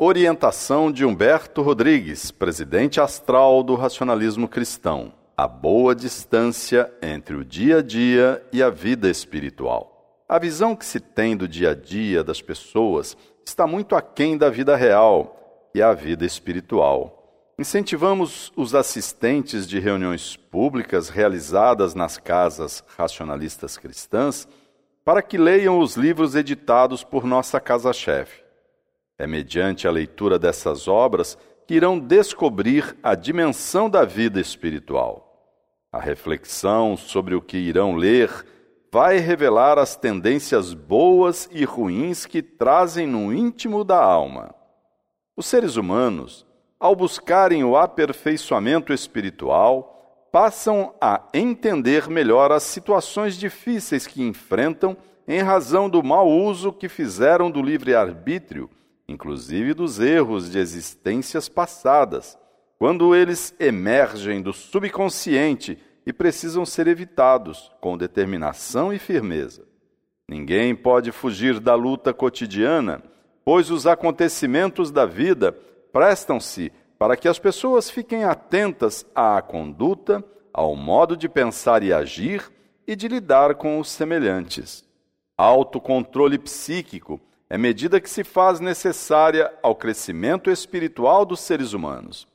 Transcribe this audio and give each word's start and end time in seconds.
Orientação 0.00 0.92
de 0.92 1.04
Humberto 1.04 1.60
Rodrigues, 1.60 2.30
presidente 2.30 3.00
astral 3.00 3.64
do 3.64 3.74
racionalismo 3.74 4.46
cristão. 4.46 5.12
A 5.36 5.48
boa 5.48 5.92
distância 5.92 6.88
entre 7.02 7.34
o 7.34 7.44
dia 7.44 7.78
a 7.78 7.82
dia 7.82 8.40
e 8.52 8.62
a 8.62 8.70
vida 8.70 9.10
espiritual. 9.10 10.22
A 10.28 10.38
visão 10.38 10.76
que 10.76 10.84
se 10.84 11.00
tem 11.00 11.36
do 11.36 11.48
dia 11.48 11.70
a 11.70 11.74
dia 11.74 12.22
das 12.22 12.40
pessoas 12.40 13.16
está 13.44 13.66
muito 13.66 13.96
aquém 13.96 14.38
da 14.38 14.48
vida 14.48 14.76
real, 14.76 15.68
e 15.74 15.82
a 15.82 15.92
vida 15.92 16.24
espiritual. 16.24 17.52
Incentivamos 17.58 18.52
os 18.54 18.76
assistentes 18.76 19.66
de 19.66 19.80
reuniões 19.80 20.36
públicas 20.36 21.08
realizadas 21.08 21.96
nas 21.96 22.16
casas 22.16 22.84
racionalistas 22.96 23.76
cristãs 23.76 24.46
para 25.04 25.22
que 25.22 25.36
leiam 25.36 25.80
os 25.80 25.96
livros 25.96 26.36
editados 26.36 27.02
por 27.02 27.24
nossa 27.24 27.58
casa-chefe 27.58 28.46
é 29.18 29.26
mediante 29.26 29.88
a 29.88 29.90
leitura 29.90 30.38
dessas 30.38 30.86
obras 30.86 31.36
que 31.66 31.74
irão 31.74 31.98
descobrir 31.98 32.96
a 33.02 33.14
dimensão 33.14 33.90
da 33.90 34.04
vida 34.04 34.40
espiritual. 34.40 35.24
A 35.92 36.00
reflexão 36.00 36.96
sobre 36.96 37.34
o 37.34 37.42
que 37.42 37.58
irão 37.58 37.96
ler 37.96 38.30
vai 38.92 39.18
revelar 39.18 39.78
as 39.78 39.96
tendências 39.96 40.72
boas 40.72 41.48
e 41.52 41.64
ruins 41.64 42.24
que 42.24 42.40
trazem 42.40 43.06
no 43.06 43.34
íntimo 43.34 43.84
da 43.84 44.00
alma. 44.00 44.54
Os 45.36 45.46
seres 45.46 45.76
humanos, 45.76 46.46
ao 46.78 46.94
buscarem 46.94 47.64
o 47.64 47.76
aperfeiçoamento 47.76 48.92
espiritual, 48.92 50.28
passam 50.30 50.94
a 51.00 51.22
entender 51.34 52.08
melhor 52.08 52.52
as 52.52 52.62
situações 52.62 53.36
difíceis 53.36 54.06
que 54.06 54.22
enfrentam 54.22 54.96
em 55.26 55.40
razão 55.40 55.90
do 55.90 56.02
mau 56.02 56.28
uso 56.28 56.72
que 56.72 56.88
fizeram 56.88 57.50
do 57.50 57.60
livre-arbítrio 57.60 58.70
inclusive 59.08 59.72
dos 59.72 59.98
erros 59.98 60.50
de 60.50 60.58
existências 60.58 61.48
passadas, 61.48 62.38
quando 62.78 63.14
eles 63.14 63.54
emergem 63.58 64.42
do 64.42 64.52
subconsciente 64.52 65.78
e 66.06 66.12
precisam 66.12 66.64
ser 66.64 66.86
evitados 66.86 67.72
com 67.80 67.96
determinação 67.96 68.92
e 68.92 68.98
firmeza. 68.98 69.66
Ninguém 70.28 70.74
pode 70.74 71.10
fugir 71.10 71.58
da 71.58 71.74
luta 71.74 72.12
cotidiana, 72.12 73.02
pois 73.44 73.70
os 73.70 73.86
acontecimentos 73.86 74.90
da 74.90 75.06
vida 75.06 75.52
prestam-se 75.92 76.70
para 76.98 77.16
que 77.16 77.28
as 77.28 77.38
pessoas 77.38 77.88
fiquem 77.88 78.24
atentas 78.24 79.06
à 79.14 79.40
conduta, 79.40 80.22
ao 80.52 80.76
modo 80.76 81.16
de 81.16 81.28
pensar 81.28 81.82
e 81.82 81.92
agir 81.92 82.52
e 82.86 82.94
de 82.94 83.08
lidar 83.08 83.54
com 83.54 83.78
os 83.78 83.88
semelhantes. 83.88 84.84
Autocontrole 85.36 86.38
psíquico 86.38 87.20
é 87.50 87.56
medida 87.56 88.00
que 88.00 88.10
se 88.10 88.22
faz 88.22 88.60
necessária 88.60 89.52
ao 89.62 89.74
crescimento 89.74 90.50
espiritual 90.50 91.24
dos 91.24 91.40
seres 91.40 91.72
humanos. 91.72 92.28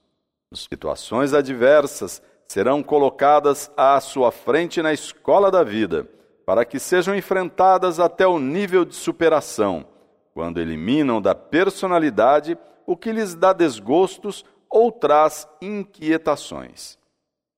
Situações 0.53 1.33
adversas 1.33 2.21
serão 2.47 2.83
colocadas 2.83 3.71
à 3.77 3.99
sua 3.99 4.31
frente 4.31 4.81
na 4.81 4.93
escola 4.93 5.51
da 5.51 5.63
vida, 5.63 6.07
para 6.45 6.65
que 6.65 6.79
sejam 6.79 7.15
enfrentadas 7.15 7.99
até 7.99 8.27
o 8.27 8.39
nível 8.39 8.83
de 8.83 8.95
superação, 8.95 9.85
quando 10.33 10.59
eliminam 10.59 11.21
da 11.21 11.33
personalidade 11.33 12.57
o 12.85 12.97
que 12.97 13.11
lhes 13.11 13.35
dá 13.35 13.53
desgostos 13.53 14.43
ou 14.69 14.91
traz 14.91 15.47
inquietações. 15.61 16.97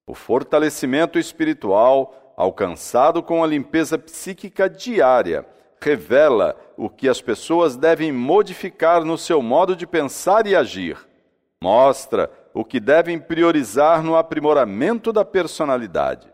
O 0.05 0.13
fortalecimento 0.13 1.17
espiritual, 1.17 2.33
alcançado 2.37 3.23
com 3.23 3.43
a 3.43 3.47
limpeza 3.47 3.97
psíquica 3.97 4.69
diária, 4.69 5.45
revela 5.81 6.55
o 6.77 6.89
que 6.89 7.07
as 7.07 7.21
pessoas 7.21 7.75
devem 7.75 8.11
modificar 8.11 9.03
no 9.03 9.17
seu 9.17 9.41
modo 9.41 9.75
de 9.75 9.85
pensar 9.85 10.47
e 10.47 10.55
agir. 10.55 10.97
Mostra 11.61 12.29
o 12.53 12.63
que 12.63 12.79
devem 12.79 13.19
priorizar 13.19 14.01
no 14.01 14.15
aprimoramento 14.15 15.11
da 15.11 15.25
personalidade. 15.25 16.27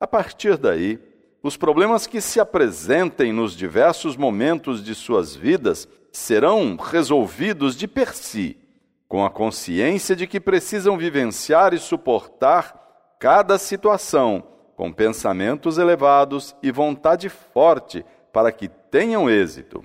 A 0.00 0.06
partir 0.06 0.56
daí, 0.56 0.98
os 1.42 1.56
problemas 1.56 2.06
que 2.06 2.20
se 2.20 2.40
apresentem 2.40 3.32
nos 3.32 3.56
diversos 3.56 4.16
momentos 4.16 4.82
de 4.82 4.94
suas 4.94 5.34
vidas 5.34 5.88
serão 6.12 6.76
resolvidos 6.76 7.76
de 7.76 7.88
per 7.88 8.14
si, 8.14 8.56
com 9.08 9.24
a 9.24 9.30
consciência 9.30 10.14
de 10.14 10.26
que 10.26 10.40
precisam 10.40 10.96
vivenciar 10.96 11.74
e 11.74 11.78
suportar 11.78 13.16
cada 13.18 13.58
situação 13.58 14.42
com 14.76 14.92
pensamentos 14.92 15.78
elevados 15.78 16.56
e 16.62 16.72
vontade 16.72 17.28
forte 17.28 18.04
para 18.32 18.50
que 18.50 18.68
tenham 18.68 19.28
êxito. 19.28 19.84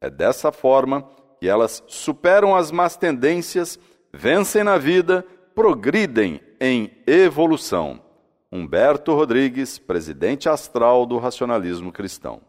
É 0.00 0.10
dessa 0.10 0.50
forma 0.50 1.08
que 1.38 1.48
elas 1.48 1.82
superam 1.86 2.54
as 2.54 2.70
más 2.70 2.96
tendências, 2.96 3.78
vencem 4.12 4.64
na 4.64 4.76
vida, 4.76 5.24
progridem 5.54 6.40
em 6.60 6.90
evolução. 7.06 8.02
Humberto 8.50 9.14
Rodrigues, 9.14 9.78
presidente 9.78 10.48
astral 10.48 11.06
do 11.06 11.18
racionalismo 11.18 11.90
cristão. 11.90 12.40